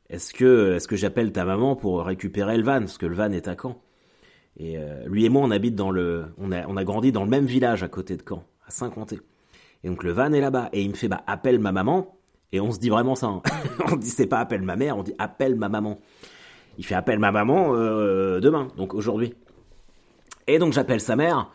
est-ce 0.10 0.34
que, 0.34 0.74
est-ce 0.74 0.88
que 0.88 0.96
j'appelle 0.96 1.32
ta 1.32 1.46
maman 1.46 1.75
pour 1.75 2.04
récupérer 2.04 2.58
le 2.58 2.63
van, 2.63 2.80
parce 2.80 2.98
que 2.98 3.06
le 3.06 3.16
van 3.16 3.32
est 3.32 3.48
à 3.48 3.56
Caen. 3.56 3.80
Et 4.58 4.78
lui 5.06 5.25
et 5.25 5.30
moi, 5.30 5.42
on 5.44 5.50
habite 5.50 5.74
dans 5.74 5.90
le, 5.90 6.25
on 6.38 6.52
a, 6.52 6.68
on 6.68 6.78
a 6.78 6.84
grandi 6.84 7.12
dans 7.12 7.24
le 7.24 7.30
même 7.30 7.46
village 7.46 7.82
à 7.82 7.88
côté 7.88 8.18
de 8.18 8.24
Caen, 8.28 8.44
à 8.68 8.72
Saint-Comté. 8.72 9.20
Et 9.84 9.88
donc 9.88 10.04
le 10.04 10.12
van 10.12 10.32
est 10.32 10.42
là-bas. 10.42 10.70
Et 10.74 10.82
il 10.82 10.90
me 10.90 10.96
fait, 10.96 11.08
bah, 11.08 11.24
appelle 11.28 11.60
ma 11.60 11.72
maman. 11.72 12.16
Et 12.54 12.62
on 12.62 12.72
se 12.72 12.80
dit 12.80 12.90
vraiment 12.90 13.16
ça. 13.16 13.28
Hein. 13.28 13.42
on 13.92 13.98
dit 13.98 14.10
c'est 14.10 14.28
pas 14.28 14.40
appelle 14.40 14.62
ma 14.62 14.78
mère, 14.78 14.96
on 14.98 15.04
dit 15.04 15.16
appelle 15.18 15.56
ma 15.56 15.68
maman. 15.68 16.00
Il 16.78 16.86
fait 16.86 16.96
appelle 16.96 17.20
ma 17.20 17.32
maman 17.32 17.76
euh, 17.76 18.40
demain, 18.40 18.70
donc 18.78 18.94
aujourd'hui. 18.94 19.34
Et 20.48 20.60
donc 20.60 20.72
j'appelle 20.72 21.02
sa 21.02 21.16
mère. 21.16 21.52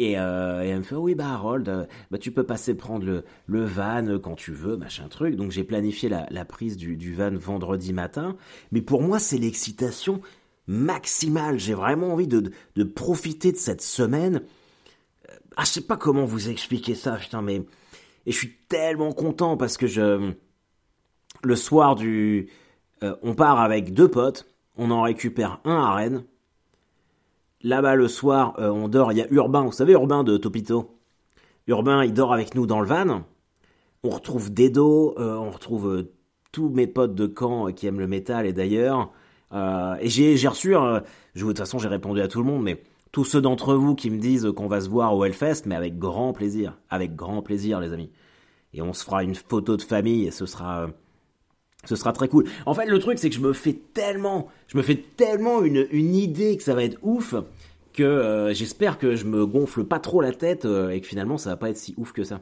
Et, 0.00 0.16
euh, 0.16 0.62
elle 0.62 0.78
me 0.78 0.82
fait 0.84 0.94
oui 0.94 1.16
bah 1.16 1.30
Harold, 1.30 1.68
euh, 1.68 1.84
bah 2.12 2.18
tu 2.18 2.30
peux 2.30 2.44
passer 2.44 2.76
prendre 2.76 3.04
le, 3.04 3.24
le 3.46 3.64
van 3.64 4.20
quand 4.22 4.36
tu 4.36 4.52
veux, 4.52 4.76
machin 4.76 5.08
truc. 5.08 5.34
Donc 5.34 5.50
j'ai 5.50 5.64
planifié 5.64 6.08
la, 6.08 6.44
prise 6.44 6.76
du, 6.76 6.96
du, 6.96 7.14
van 7.14 7.34
vendredi 7.34 7.92
matin. 7.92 8.36
Mais 8.70 8.80
pour 8.80 9.02
moi 9.02 9.18
c'est 9.18 9.38
l'excitation 9.38 10.20
maximale. 10.68 11.58
J'ai 11.58 11.74
vraiment 11.74 12.12
envie 12.12 12.28
de, 12.28 12.38
de, 12.40 12.52
de, 12.76 12.84
profiter 12.84 13.50
de 13.50 13.56
cette 13.56 13.82
semaine. 13.82 14.42
Ah 15.56 15.64
je 15.64 15.70
sais 15.70 15.80
pas 15.80 15.96
comment 15.96 16.24
vous 16.24 16.48
expliquer 16.48 16.94
ça, 16.94 17.16
putain 17.16 17.42
mais 17.42 17.64
et 18.28 18.32
je 18.32 18.36
suis 18.36 18.58
tellement 18.68 19.12
content 19.12 19.56
parce 19.56 19.78
que 19.78 19.86
je 19.86 20.32
le 21.42 21.56
soir 21.56 21.96
du 21.96 22.50
euh, 23.02 23.16
on 23.22 23.34
part 23.34 23.58
avec 23.58 23.94
deux 23.94 24.08
potes, 24.08 24.46
on 24.76 24.90
en 24.90 25.00
récupère 25.02 25.60
un 25.64 25.76
à 25.76 25.94
Rennes 25.94 26.24
Là-bas, 27.62 27.96
le 27.96 28.06
soir, 28.06 28.54
on 28.58 28.86
dort. 28.86 29.10
Il 29.10 29.18
y 29.18 29.20
a 29.20 29.26
Urbain, 29.32 29.62
vous 29.62 29.72
savez, 29.72 29.92
Urbain 29.92 30.22
de 30.22 30.36
Topito. 30.36 30.96
Urbain, 31.66 32.04
il 32.04 32.12
dort 32.12 32.32
avec 32.32 32.54
nous 32.54 32.66
dans 32.66 32.80
le 32.80 32.86
van. 32.86 33.24
On 34.04 34.10
retrouve 34.10 34.54
Dedo, 34.54 35.16
on 35.18 35.50
retrouve 35.50 36.06
tous 36.52 36.68
mes 36.68 36.86
potes 36.86 37.16
de 37.16 37.26
camp 37.26 37.72
qui 37.72 37.88
aiment 37.88 37.98
le 37.98 38.06
métal 38.06 38.46
et 38.46 38.52
d'ailleurs. 38.52 39.10
et 39.52 40.08
j'ai 40.08 40.46
reçu, 40.46 40.74
je, 41.34 41.42
de 41.42 41.48
toute 41.48 41.58
façon, 41.58 41.80
j'ai 41.80 41.88
répondu 41.88 42.20
à 42.20 42.28
tout 42.28 42.38
le 42.38 42.44
monde, 42.44 42.62
mais 42.62 42.80
tous 43.12 43.24
ceux 43.24 43.40
d'entre 43.40 43.74
vous 43.74 43.94
qui 43.94 44.10
me 44.10 44.18
disent 44.18 44.52
qu'on 44.54 44.66
va 44.66 44.80
se 44.80 44.88
voir 44.88 45.16
au 45.16 45.24
Hellfest, 45.24 45.62
mais 45.66 45.74
avec 45.74 45.98
grand 45.98 46.32
plaisir, 46.32 46.78
avec 46.90 47.16
grand 47.16 47.42
plaisir, 47.42 47.80
les 47.80 47.92
amis. 47.92 48.10
Et 48.74 48.82
on 48.82 48.92
se 48.92 49.04
fera 49.04 49.22
une 49.22 49.34
photo 49.34 49.76
de 49.76 49.82
famille 49.82 50.26
et 50.26 50.30
ce 50.30 50.46
sera, 50.46 50.88
ce 51.84 51.96
sera 51.96 52.12
très 52.12 52.28
cool. 52.28 52.44
En 52.66 52.74
fait, 52.74 52.86
le 52.86 52.98
truc, 52.98 53.18
c'est 53.18 53.30
que 53.30 53.36
je 53.36 53.40
me 53.40 53.52
fais 53.52 53.72
tellement, 53.72 54.48
je 54.66 54.76
me 54.76 54.82
fais 54.82 54.96
tellement 54.96 55.62
une, 55.62 55.86
idée 55.92 56.56
que 56.56 56.62
ça 56.62 56.74
va 56.74 56.84
être 56.84 56.98
ouf 57.02 57.34
que 57.94 58.02
euh, 58.02 58.52
j'espère 58.52 58.98
que 58.98 59.16
je 59.16 59.24
me 59.24 59.46
gonfle 59.46 59.84
pas 59.84 59.98
trop 59.98 60.20
la 60.20 60.32
tête 60.32 60.66
euh, 60.66 60.90
et 60.90 61.00
que 61.00 61.06
finalement 61.06 61.36
ça 61.36 61.50
va 61.50 61.56
pas 61.56 61.70
être 61.70 61.78
si 61.78 61.94
ouf 61.96 62.12
que 62.12 62.22
ça. 62.22 62.40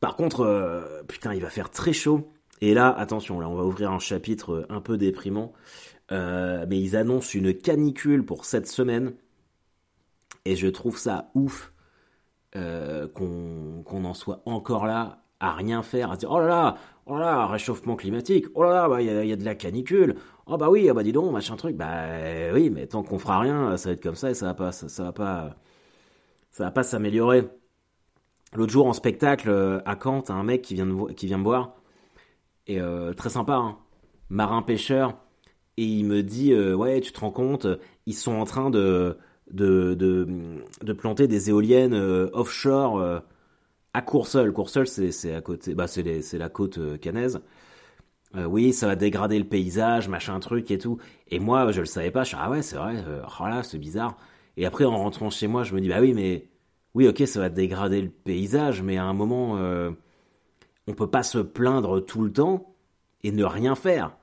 Par 0.00 0.16
contre, 0.16 0.40
euh, 0.40 1.02
putain, 1.06 1.34
il 1.34 1.42
va 1.42 1.50
faire 1.50 1.70
très 1.70 1.92
chaud. 1.92 2.32
Et 2.62 2.74
là, 2.74 2.90
attention, 2.90 3.38
là, 3.40 3.48
on 3.48 3.54
va 3.54 3.64
ouvrir 3.64 3.92
un 3.92 3.98
chapitre 3.98 4.66
un 4.70 4.80
peu 4.80 4.96
déprimant. 4.96 5.52
mais 6.10 6.80
ils 6.80 6.96
annoncent 6.96 7.38
une 7.38 7.54
canicule 7.54 8.24
pour 8.24 8.44
cette 8.44 8.66
semaine. 8.66 9.12
Et 10.44 10.56
je 10.56 10.66
trouve 10.68 10.98
ça 10.98 11.30
ouf 11.34 11.72
euh, 12.56 13.06
qu'on 13.08 14.04
en 14.04 14.14
soit 14.14 14.42
encore 14.44 14.86
là 14.86 15.22
à 15.38 15.52
rien 15.54 15.82
faire, 15.82 16.10
à 16.10 16.16
dire 16.16 16.30
oh 16.30 16.40
là 16.40 16.48
là, 16.48 16.76
oh 17.06 17.16
là 17.16 17.46
réchauffement 17.46 17.96
climatique, 17.96 18.46
oh 18.54 18.64
là 18.64 18.72
là, 18.72 18.88
bah, 18.88 19.00
il 19.00 19.06
bah, 19.06 19.24
y, 19.24 19.28
y, 19.28 19.32
a 19.32 19.36
de 19.36 19.44
la 19.44 19.54
canicule, 19.54 20.16
oh 20.46 20.56
bah 20.56 20.68
oui, 20.68 20.88
ah 20.88 20.94
bah 20.94 21.02
dis 21.02 21.12
donc, 21.12 21.32
machin 21.32 21.56
truc, 21.56 21.76
bah 21.76 22.06
oui, 22.52 22.68
mais 22.70 22.86
tant 22.86 23.02
qu'on 23.02 23.18
fera 23.18 23.38
rien, 23.38 23.76
ça 23.76 23.88
va 23.88 23.92
être 23.94 24.02
comme 24.02 24.16
ça 24.16 24.30
et 24.30 24.34
ça 24.34 24.46
va 24.46 24.54
pas, 24.54 24.72
ça, 24.72 25.04
va 25.04 25.12
pas, 25.12 25.56
ça 26.50 26.64
va 26.64 26.70
pas 26.72 26.82
s'améliorer. 26.82 27.48
L'autre 28.54 28.72
jour 28.72 28.86
en 28.86 28.92
spectacle 28.92 29.48
euh, 29.48 29.80
à 29.86 29.96
Caen, 30.02 30.20
t'as 30.22 30.34
un 30.34 30.42
mec 30.42 30.62
qui 30.62 30.74
vient, 30.74 30.88
qui 31.16 31.26
vient 31.26 31.38
me 31.38 31.44
voir, 31.44 31.74
et 32.66 32.80
euh, 32.80 33.14
très 33.14 33.30
sympa, 33.30 33.54
hein, 33.54 33.78
marin 34.28 34.62
pêcheur, 34.62 35.16
et 35.76 35.84
il 35.84 36.04
me 36.04 36.22
dit 36.22 36.54
ouais, 36.54 37.00
tu 37.00 37.12
te 37.12 37.20
rends 37.20 37.30
compte, 37.30 37.66
ils 38.06 38.14
sont 38.14 38.32
en 38.32 38.44
train 38.44 38.70
de 38.70 39.16
de, 39.52 39.94
de, 40.82 40.92
planter 40.92 41.28
des 41.28 41.50
éoliennes 41.50 41.94
euh, 41.94 42.28
offshore 42.32 42.98
euh, 42.98 43.20
à 43.94 44.02
Courseul. 44.02 44.52
Courseul, 44.52 44.86
c'est 44.86 45.34
à 45.34 45.40
côté, 45.40 45.74
bah 45.74 45.86
c'est 45.86 46.38
la 46.38 46.48
côte 46.48 46.78
euh, 46.78 46.96
canaise. 46.96 47.40
oui, 48.34 48.72
ça 48.72 48.86
va 48.86 48.96
dégrader 48.96 49.38
le 49.38 49.44
paysage, 49.44 50.08
machin 50.08 50.38
truc 50.40 50.70
et 50.70 50.78
tout. 50.78 50.98
Et 51.28 51.38
moi, 51.38 51.72
je 51.72 51.80
le 51.80 51.86
savais 51.86 52.10
pas. 52.10 52.22
Je 52.22 52.28
suis 52.28 52.36
ah 52.40 52.50
ouais, 52.50 52.62
c'est 52.62 52.76
vrai. 52.76 53.04
oh 53.24 53.44
c'est 53.62 53.78
bizarre. 53.78 54.16
Et 54.56 54.66
après, 54.66 54.84
en 54.84 54.96
rentrant 54.96 55.30
chez 55.30 55.46
moi, 55.46 55.64
je 55.64 55.74
me 55.74 55.80
dis 55.80 55.88
bah 55.88 56.00
oui, 56.00 56.12
mais 56.14 56.48
oui, 56.94 57.08
ok, 57.08 57.22
ça 57.26 57.40
va 57.40 57.48
dégrader 57.48 58.02
le 58.02 58.10
paysage, 58.10 58.82
mais 58.82 58.98
à 58.98 59.04
un 59.04 59.14
moment, 59.14 59.54
on 60.86 60.94
peut 60.94 61.10
pas 61.10 61.22
se 61.22 61.38
plaindre 61.38 62.00
tout 62.04 62.22
le 62.22 62.32
temps 62.32 62.74
et 63.22 63.32
ne 63.32 63.44
rien 63.44 63.74
faire. 63.74 64.16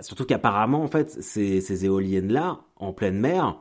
surtout 0.00 0.24
qu'apparemment, 0.24 0.82
en 0.82 0.88
fait, 0.88 1.10
ces, 1.10 1.60
ces 1.60 1.84
éoliennes-là, 1.84 2.60
en 2.76 2.92
pleine 2.92 3.18
mer, 3.18 3.58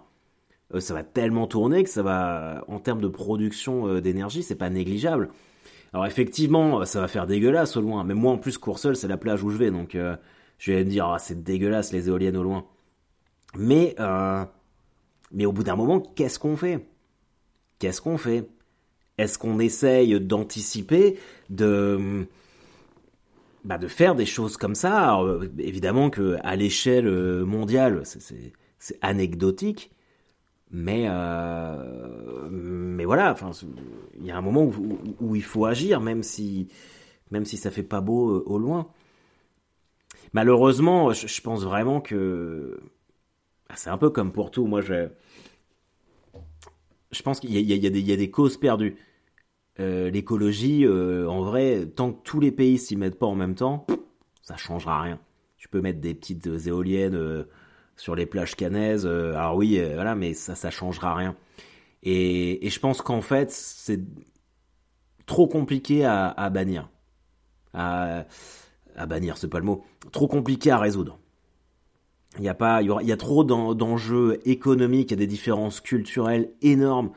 euh, 0.74 0.80
ça 0.80 0.94
va 0.94 1.04
tellement 1.04 1.48
tourner 1.48 1.84
que 1.84 1.90
ça 1.90 2.04
va, 2.04 2.64
en 2.68 2.80
termes 2.80 3.02
de 3.02 3.08
production 3.08 3.88
euh, 3.88 4.02
d'énergie, 4.02 4.44
c'est 4.44 4.56
pas 4.56 4.70
négligeable. 4.70 5.30
Alors 5.94 6.06
effectivement, 6.06 6.84
ça 6.86 7.00
va 7.02 7.08
faire 7.08 7.28
dégueulasse 7.28 7.78
au 7.78 7.82
loin, 7.82 8.04
mais 8.04 8.14
moi 8.14 8.34
en 8.34 8.38
plus 8.38 8.58
Courseul, 8.58 8.96
c'est 8.96 9.08
la 9.08 9.18
plage 9.18 9.44
où 9.44 9.50
je 9.50 9.58
vais, 9.58 9.72
donc 9.72 9.96
euh, 9.96 10.18
je 10.58 10.74
vais 10.74 10.84
me 10.84 10.90
dire 10.90 11.08
ah, 11.08 11.20
c'est 11.20 11.44
dégueulasse 11.44 11.94
les 11.94 12.10
éoliennes 12.10 12.38
au 12.38 12.44
loin. 12.44 12.66
Mais 13.56 13.96
mais 15.32 15.46
au 15.46 15.52
bout 15.52 15.64
d'un 15.64 15.76
moment, 15.76 16.00
qu'est-ce 16.00 16.40
qu'on 16.40 16.56
fait? 16.56 16.88
Qu'est-ce 17.80 18.02
qu'on 18.02 18.18
fait? 18.18 18.48
Est-ce 19.18 19.38
qu'on 19.38 19.60
essaye 19.60 20.20
d'anticiper, 20.22 21.18
de 21.50 22.28
bah, 23.66 23.78
de 23.78 23.88
faire 23.88 24.16
des 24.16 24.26
choses 24.26 24.58
comme 24.58 24.76
ça? 24.76 25.00
Alors, 25.00 25.44
Évidemment 25.58 26.10
que 26.10 26.38
à 26.44 26.56
l'échelle 26.56 27.10
mondiale, 27.46 28.04
c'est 28.06 29.00
anecdotique, 29.02 29.92
mais, 30.72 31.06
euh, 31.08 32.50
mais 32.50 33.06
voilà, 33.06 33.32
enfin, 33.32 33.52
il 34.20 34.26
y 34.26 34.32
a 34.32 34.38
un 34.38 34.42
moment 34.42 34.70
où, 35.20 35.36
il 35.36 35.44
faut 35.44 35.66
agir, 35.66 36.02
même 36.02 36.24
si, 36.24 36.68
même 37.32 37.46
si 37.46 37.58
ça 37.58 37.72
fait 37.72 37.84
pas 37.84 38.02
beau 38.02 38.32
euh, 38.32 38.44
au 38.46 38.58
loin. 38.58 38.88
Malheureusement, 40.34 41.14
je, 41.14 41.42
pense 41.42 41.64
vraiment 41.64 42.02
que 42.02 42.80
ah, 43.70 43.76
c'est 43.78 43.90
un 43.90 43.98
peu 43.98 44.10
comme 44.10 44.34
pour 44.34 44.52
tout. 44.52 44.68
Moi, 44.68 44.82
je, 44.82 45.08
je 47.12 47.22
pense 47.22 47.40
qu'il 47.40 47.52
y, 47.52 47.60
y, 47.60 47.78
y, 47.78 48.14
a 48.14 48.18
des 48.18 48.32
causes 48.32 48.58
perdues. 48.58 48.98
Euh, 49.80 50.10
l'écologie, 50.10 50.86
en 50.88 51.44
vrai, 51.44 51.86
tant 51.86 52.12
que 52.12 52.22
tous 52.24 52.42
les 52.42 52.52
pays 52.52 52.78
s'y 52.78 52.98
mettent 52.98 53.20
pas 53.20 53.28
en 53.28 53.36
même 53.36 53.56
temps, 53.56 53.88
ça 54.42 54.58
changera 54.58 55.02
rien. 55.02 55.20
Tu 55.58 55.70
peux 55.70 55.80
mettre 55.82 56.02
des 56.02 56.14
petites 56.14 56.48
éoliennes 56.66 57.46
sur 57.98 58.16
les 58.16 58.26
plages 58.26 58.56
canaises. 58.56 59.06
Euh, 59.06 59.36
alors 59.36 59.56
oui, 59.56 59.78
euh, 59.80 59.96
voilà, 59.96 60.16
mais 60.16 60.34
ça, 60.34 60.56
ça 60.56 60.70
changera 60.70 61.14
rien. 61.16 61.36
Et, 62.04 62.70
je 62.70 62.80
pense 62.80 63.02
qu'en 63.02 63.22
fait, 63.22 63.52
c'est 63.52 64.00
trop 65.26 65.48
compliqué 65.48 66.06
à, 66.06 66.50
bannir. 66.50 66.90
À, 67.74 68.26
à 68.96 69.06
bannir, 69.08 69.38
c'est 69.38 69.50
pas 69.50 69.60
le 69.60 69.66
mot. 69.66 69.84
Trop 70.12 70.28
compliqué 70.28 70.72
à 70.72 70.78
résoudre. 70.78 71.20
Il 72.38 72.46
y 72.46 72.50
a 72.50 72.54
pas, 72.54 72.82
il 72.82 72.86
y, 72.86 72.90
aura, 72.90 73.02
il 73.02 73.10
y 73.10 73.12
a 73.12 73.18
trop 73.18 73.44
d'enjeux 73.44 74.40
économiques, 74.46 75.10
il 75.10 75.14
y 75.14 75.18
a 75.18 75.18
des 75.18 75.28
différences 75.28 75.82
culturelles 75.82 76.52
énormes. 76.62 77.12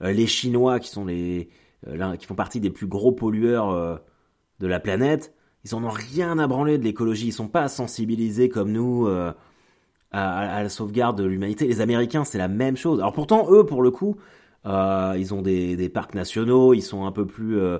Euh, 0.00 0.12
les 0.12 0.26
Chinois, 0.26 0.78
qui 0.78 0.88
sont 0.88 1.04
les, 1.04 1.50
qui 2.18 2.26
font 2.26 2.36
partie 2.36 2.60
des 2.60 2.70
plus 2.70 2.86
gros 2.86 3.12
pollueurs 3.12 4.00
de 4.60 4.66
la 4.66 4.80
planète, 4.80 5.34
ils 5.64 5.74
en 5.74 5.82
ont 5.82 5.90
rien 5.90 6.38
à 6.38 6.46
branler 6.46 6.78
de 6.78 6.84
l'écologie. 6.84 7.26
Ils 7.26 7.32
sont 7.32 7.48
pas 7.48 7.68
sensibilisés 7.68 8.48
comme 8.48 8.70
nous 8.70 9.08
à, 10.12 10.62
la 10.62 10.68
sauvegarde 10.68 11.18
de 11.18 11.24
l'humanité. 11.24 11.66
Les 11.66 11.80
Américains, 11.80 12.24
c'est 12.24 12.38
la 12.38 12.48
même 12.48 12.76
chose. 12.76 13.00
Alors 13.00 13.12
pourtant, 13.12 13.46
eux, 13.50 13.64
pour 13.64 13.82
le 13.82 13.90
coup, 13.90 14.16
euh, 14.66 15.14
ils 15.18 15.32
ont 15.34 15.42
des, 15.42 15.76
des, 15.76 15.88
parcs 15.88 16.14
nationaux, 16.14 16.74
ils 16.74 16.82
sont 16.82 17.06
un 17.06 17.12
peu 17.12 17.26
plus, 17.26 17.58
euh, 17.58 17.78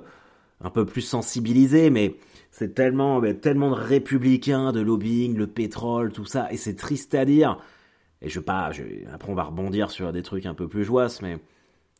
un 0.63 0.69
peu 0.69 0.85
plus 0.85 1.01
sensibilisés, 1.01 1.89
mais 1.89 2.15
c'est 2.51 2.73
tellement, 2.73 3.21
tellement 3.41 3.69
de 3.69 3.75
républicains, 3.75 4.71
de 4.71 4.81
lobbying, 4.81 5.35
le 5.35 5.47
pétrole, 5.47 6.11
tout 6.11 6.25
ça, 6.25 6.51
et 6.51 6.57
c'est 6.57 6.75
triste 6.75 7.13
à 7.15 7.25
dire. 7.25 7.57
Et 8.21 8.29
je 8.29 8.39
pas, 8.39 8.71
après 9.13 9.31
on 9.31 9.35
va 9.35 9.43
rebondir 9.43 9.89
sur 9.89 10.11
des 10.11 10.21
trucs 10.21 10.45
un 10.45 10.53
peu 10.53 10.67
plus 10.67 10.83
joyeux, 10.83 11.09
mais 11.21 11.37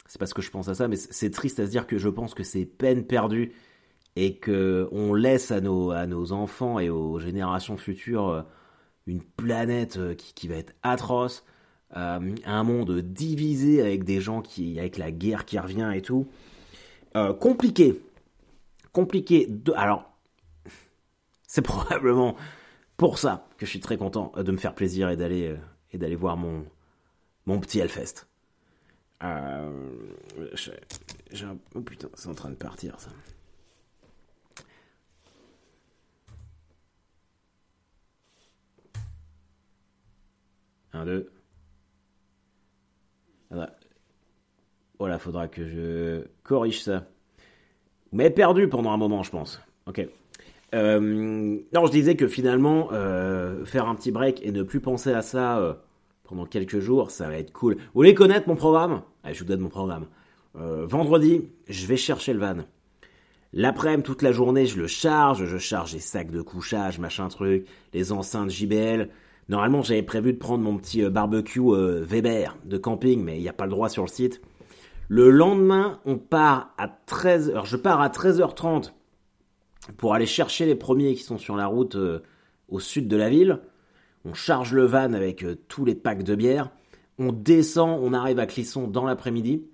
c'est 0.07 0.19
parce 0.19 0.33
que 0.33 0.41
je 0.41 0.51
pense 0.51 0.67
à 0.67 0.75
ça, 0.75 0.87
mais 0.87 0.97
c'est 0.97 1.31
triste 1.31 1.59
à 1.59 1.65
se 1.65 1.71
dire 1.71 1.87
que 1.87 1.97
je 1.97 2.09
pense 2.09 2.33
que 2.33 2.43
c'est 2.43 2.65
peine 2.65 3.05
perdue 3.05 3.53
et 4.15 4.37
que 4.37 4.87
on 4.91 5.13
laisse 5.13 5.51
à 5.51 5.61
nos, 5.61 5.91
à 5.91 6.05
nos 6.05 6.31
enfants 6.31 6.79
et 6.79 6.89
aux 6.89 7.17
générations 7.19 7.77
futures 7.77 8.29
euh, 8.29 8.41
une 9.07 9.21
planète 9.21 9.97
euh, 9.97 10.13
qui, 10.15 10.47
va 10.47 10.55
être 10.55 10.73
atroce, 10.83 11.43
euh, 11.97 12.35
un 12.45 12.63
monde 12.63 12.99
divisé 12.99 13.81
avec 13.81 14.03
des 14.03 14.21
gens 14.21 14.41
qui, 14.41 14.79
avec 14.79 14.97
la 14.97 15.11
guerre 15.11 15.45
qui 15.45 15.59
revient 15.59 15.91
et 15.93 16.01
tout. 16.01 16.27
Euh, 17.15 17.33
compliqué. 17.33 18.01
Compliqué. 18.93 19.47
De, 19.47 19.73
alors, 19.73 20.11
c'est 21.47 21.61
probablement 21.61 22.35
pour 22.97 23.17
ça 23.17 23.47
que 23.57 23.65
je 23.65 23.71
suis 23.71 23.79
très 23.79 23.97
content 23.97 24.31
de 24.37 24.51
me 24.51 24.57
faire 24.57 24.75
plaisir 24.75 25.09
et 25.09 25.17
d'aller 25.17 25.55
et 25.91 25.97
d'aller 25.97 26.15
voir 26.15 26.37
mon 26.37 26.65
mon 27.47 27.59
petit 27.59 27.79
Hellfest. 27.79 28.27
oh 31.75 31.81
putain, 31.81 32.09
c'est 32.13 32.29
en 32.29 32.35
train 32.35 32.51
de 32.51 32.55
partir 32.55 32.99
ça. 32.99 33.09
Un, 40.93 41.05
deux. 41.05 41.31
Voilà, 44.99 45.17
faudra 45.17 45.47
que 45.47 45.67
je 45.67 46.27
corrige 46.43 46.83
ça. 46.83 47.07
Vous 48.11 48.17
m'avez 48.17 48.29
perdu 48.29 48.67
pendant 48.67 48.91
un 48.91 48.97
moment, 48.97 49.23
je 49.23 49.31
pense. 49.31 49.61
Ok. 49.87 50.07
Euh, 50.73 50.99
non, 50.99 51.85
je 51.85 51.91
disais 51.91 52.15
que 52.15 52.27
finalement, 52.27 52.89
euh, 52.91 53.65
faire 53.65 53.87
un 53.87 53.95
petit 53.95 54.11
break 54.11 54.45
et 54.45 54.51
ne 54.51 54.63
plus 54.63 54.79
penser 54.79 55.11
à 55.11 55.21
ça 55.21 55.57
euh, 55.57 55.73
pendant 56.23 56.45
quelques 56.45 56.79
jours, 56.79 57.11
ça 57.11 57.27
va 57.27 57.37
être 57.37 57.51
cool. 57.51 57.75
Vous 57.75 57.81
voulez 57.95 58.13
connaître 58.13 58.47
mon 58.47 58.55
programme? 58.55 59.01
Allez, 59.23 59.33
je 59.33 59.39
vous 59.39 59.45
donne 59.45 59.61
mon 59.61 59.69
programme. 59.69 60.05
vendredi, 60.53 61.49
je 61.67 61.87
vais 61.87 61.97
chercher 61.97 62.33
le 62.33 62.39
van. 62.39 62.57
L'après-midi, 63.53 64.03
toute 64.03 64.21
la 64.21 64.31
journée, 64.31 64.65
je 64.65 64.77
le 64.77 64.87
charge, 64.87 65.45
je 65.45 65.57
charge 65.57 65.93
les 65.93 65.99
sacs 65.99 66.31
de 66.31 66.41
couchage, 66.41 66.99
machin 66.99 67.27
truc, 67.27 67.65
les 67.93 68.11
enceintes 68.11 68.49
JBL, 68.49 69.09
Normalement, 69.49 69.81
j'avais 69.81 70.03
prévu 70.03 70.33
de 70.33 70.37
prendre 70.37 70.63
mon 70.63 70.77
petit 70.77 71.03
euh, 71.03 71.09
barbecue 71.09 71.59
euh, 71.59 72.03
Weber 72.03 72.57
de 72.65 72.77
camping, 72.77 73.23
mais 73.23 73.37
il 73.37 73.41
n'y 73.41 73.49
a 73.49 73.53
pas 73.53 73.65
le 73.65 73.71
droit 73.71 73.89
sur 73.89 74.03
le 74.03 74.09
site. 74.09 74.41
Le 75.07 75.29
lendemain, 75.29 75.99
on 76.05 76.17
part 76.17 76.73
à 76.77 76.87
13 76.87 77.53
h 77.53 77.65
Je 77.65 77.75
pars 77.75 78.01
à 78.01 78.09
13h30 78.09 78.91
pour 79.97 80.13
aller 80.13 80.25
chercher 80.25 80.65
les 80.65 80.75
premiers 80.75 81.15
qui 81.15 81.23
sont 81.23 81.37
sur 81.37 81.55
la 81.55 81.67
route 81.67 81.95
euh, 81.95 82.19
au 82.69 82.79
sud 82.79 83.07
de 83.07 83.17
la 83.17 83.29
ville. 83.29 83.59
On 84.23 84.33
charge 84.33 84.73
le 84.73 84.85
van 84.85 85.13
avec 85.13 85.43
tous 85.67 85.83
les 85.83 85.95
packs 85.95 86.23
de 86.23 86.35
bière. 86.35 86.69
On 87.17 87.31
descend, 87.31 87.99
on 88.01 88.13
arrive 88.13 88.39
à 88.39 88.45
Clisson 88.45 88.87
dans 88.87 89.05
l'après-midi. 89.05 89.65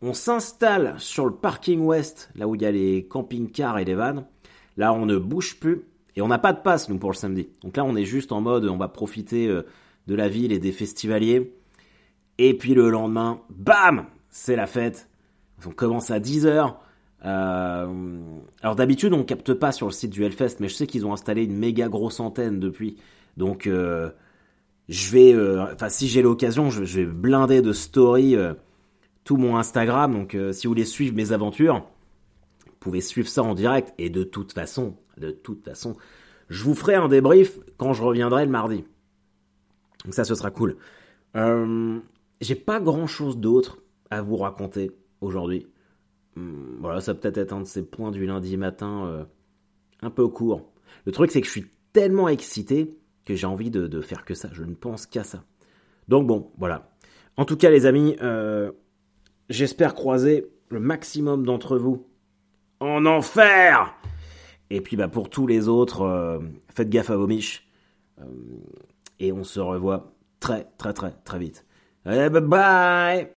On 0.00 0.14
s'installe 0.14 0.94
sur 0.98 1.26
le 1.26 1.34
parking 1.34 1.80
ouest, 1.80 2.30
là 2.36 2.46
où 2.46 2.54
il 2.54 2.62
y 2.62 2.66
a 2.66 2.70
les 2.70 3.06
camping-cars 3.08 3.80
et 3.80 3.84
les 3.84 3.96
vannes. 3.96 4.24
Là, 4.76 4.92
on 4.92 5.06
ne 5.06 5.18
bouge 5.18 5.58
plus. 5.58 5.82
Et 6.18 6.20
on 6.20 6.26
n'a 6.26 6.40
pas 6.40 6.52
de 6.52 6.60
passe, 6.60 6.88
nous, 6.88 6.98
pour 6.98 7.12
le 7.12 7.16
samedi. 7.16 7.48
Donc 7.62 7.76
là, 7.76 7.84
on 7.84 7.94
est 7.94 8.04
juste 8.04 8.32
en 8.32 8.40
mode, 8.40 8.64
on 8.64 8.76
va 8.76 8.88
profiter 8.88 9.46
euh, 9.46 9.62
de 10.08 10.16
la 10.16 10.28
ville 10.28 10.50
et 10.50 10.58
des 10.58 10.72
festivaliers. 10.72 11.54
Et 12.38 12.54
puis 12.54 12.74
le 12.74 12.90
lendemain, 12.90 13.40
bam 13.50 14.06
C'est 14.28 14.56
la 14.56 14.66
fête. 14.66 15.08
On 15.64 15.70
commence 15.70 16.10
à 16.10 16.18
10h. 16.18 16.74
Euh, 17.24 18.20
alors 18.62 18.74
d'habitude, 18.74 19.12
on 19.12 19.22
capte 19.22 19.54
pas 19.54 19.70
sur 19.70 19.86
le 19.86 19.92
site 19.92 20.10
du 20.10 20.24
Hellfest, 20.24 20.56
mais 20.58 20.68
je 20.68 20.74
sais 20.74 20.88
qu'ils 20.88 21.06
ont 21.06 21.12
installé 21.12 21.44
une 21.44 21.56
méga 21.56 21.88
grosse 21.88 22.18
antenne 22.18 22.58
depuis. 22.58 22.96
Donc, 23.36 23.68
euh, 23.68 24.10
je 24.88 25.12
vais, 25.12 25.36
si 25.88 26.08
j'ai 26.08 26.22
l'occasion, 26.22 26.68
je, 26.68 26.82
vais 26.82 27.06
blinder 27.06 27.62
de 27.62 27.72
story 27.72 28.34
tout 29.22 29.36
mon 29.36 29.56
Instagram. 29.56 30.14
Donc, 30.14 30.36
si 30.50 30.66
vous 30.66 30.72
voulez 30.72 30.84
suivre 30.84 31.14
mes 31.14 31.30
aventures, 31.30 31.86
vous 32.66 32.76
pouvez 32.80 33.02
suivre 33.02 33.28
ça 33.28 33.44
en 33.44 33.54
direct. 33.54 33.94
Et 33.98 34.10
de 34.10 34.24
toute 34.24 34.52
façon, 34.52 34.96
de 35.18 35.30
toute 35.30 35.64
façon, 35.64 35.96
je 36.48 36.64
vous 36.64 36.74
ferai 36.74 36.94
un 36.94 37.08
débrief 37.08 37.58
quand 37.76 37.92
je 37.92 38.02
reviendrai 38.02 38.44
le 38.44 38.50
mardi. 38.50 38.84
Donc 40.04 40.14
ça, 40.14 40.24
ce 40.24 40.34
sera 40.34 40.50
cool. 40.50 40.76
j'ai 41.34 42.54
pas 42.54 42.80
grand 42.80 43.06
chose 43.06 43.38
d'autre 43.38 43.78
à 44.10 44.22
vous 44.22 44.36
raconter 44.36 44.92
aujourd'hui. 45.20 45.66
Hmm, 46.36 46.76
voilà, 46.80 47.00
ça 47.00 47.14
peut-être 47.14 47.38
être 47.38 47.52
un 47.52 47.60
de 47.60 47.66
ces 47.66 47.84
points 47.84 48.10
du 48.10 48.26
lundi 48.26 48.56
matin 48.56 49.06
euh, 49.06 49.24
un 50.02 50.10
peu 50.10 50.28
court. 50.28 50.70
Le 51.04 51.12
truc, 51.12 51.30
c'est 51.30 51.40
que 51.40 51.46
je 51.46 51.52
suis 51.52 51.66
tellement 51.92 52.28
excité 52.28 52.96
que 53.24 53.34
j'ai 53.34 53.46
envie 53.46 53.70
de, 53.70 54.00
faire 54.00 54.24
que 54.24 54.34
ça. 54.34 54.48
Je 54.52 54.62
ne 54.62 54.74
pense 54.74 55.06
qu'à 55.06 55.24
ça. 55.24 55.44
Donc 56.06 56.26
bon, 56.26 56.50
voilà. 56.56 56.90
En 57.36 57.44
tout 57.44 57.56
cas, 57.56 57.70
les 57.70 57.86
amis, 57.86 58.16
euh, 58.22 58.72
j'espère 59.50 59.94
croiser 59.94 60.46
le 60.70 60.80
maximum 60.80 61.44
d'entre 61.44 61.76
vous 61.76 62.06
en 62.80 63.04
enfer. 63.06 63.94
Et 64.70 64.80
puis 64.80 64.96
bah 64.96 65.08
pour 65.08 65.30
tous 65.30 65.46
les 65.46 65.68
autres, 65.68 66.02
euh, 66.02 66.38
faites 66.68 66.90
gaffe 66.90 67.10
à 67.10 67.16
vos 67.16 67.26
miches. 67.26 67.66
et 69.20 69.32
on 69.32 69.44
se 69.44 69.60
revoit 69.60 70.12
très 70.40 70.64
très 70.78 70.92
très 70.92 71.12
très 71.24 71.38
vite. 71.38 71.64
Bye 72.04 72.30
bye 72.30 73.37